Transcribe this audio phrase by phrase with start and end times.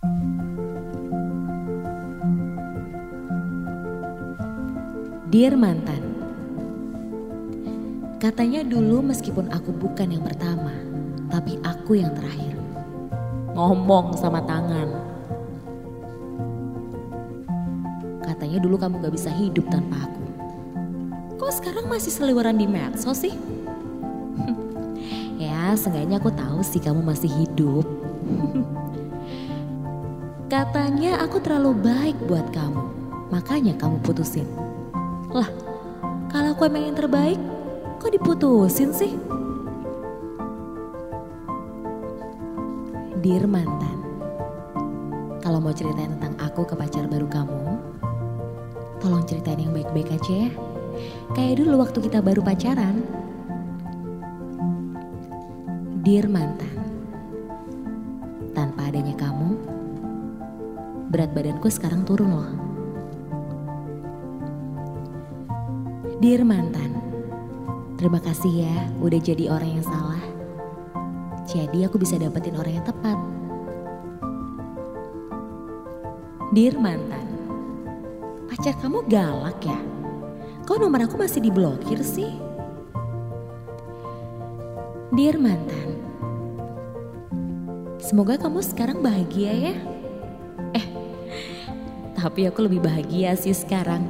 [0.00, 0.16] Dear
[5.60, 6.00] mantan,
[8.16, 10.72] katanya dulu meskipun aku bukan yang pertama,
[11.28, 12.56] tapi aku yang terakhir.
[13.52, 14.88] Ngomong sama tangan.
[18.24, 20.24] Katanya dulu kamu gak bisa hidup tanpa aku.
[21.36, 23.36] Kok sekarang masih seliweran di medsos sih?
[25.44, 27.84] ya, seenggaknya aku tahu sih kamu masih hidup.
[30.50, 32.82] Katanya aku terlalu baik buat kamu,
[33.30, 34.50] makanya kamu putusin.
[35.30, 35.46] Lah,
[36.26, 37.38] kalau aku emang yang terbaik,
[38.02, 39.14] kok diputusin sih?
[43.22, 43.94] Dear mantan,
[45.38, 47.78] kalau mau ceritain tentang aku ke pacar baru kamu,
[48.98, 50.50] tolong ceritain yang baik-baik aja ya.
[51.30, 53.06] Kayak dulu waktu kita baru pacaran.
[56.02, 56.74] Dear mantan,
[58.50, 59.29] tanpa adanya kamu,
[61.10, 62.50] berat badanku sekarang turun loh.
[66.22, 66.94] Dear mantan,
[67.98, 70.22] terima kasih ya udah jadi orang yang salah.
[71.50, 73.18] Jadi aku bisa dapetin orang yang tepat.
[76.54, 77.26] Dear mantan,
[78.46, 79.78] pacar kamu galak ya?
[80.62, 82.30] Kok nomor aku masih diblokir sih?
[85.10, 85.98] Dear mantan,
[87.98, 89.74] semoga kamu sekarang bahagia ya.
[90.76, 90.86] Eh,
[92.20, 94.04] tapi aku lebih bahagia sih sekarang.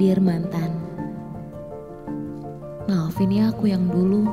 [0.00, 0.72] Dear mantan,
[2.88, 4.24] maafin ya aku yang dulu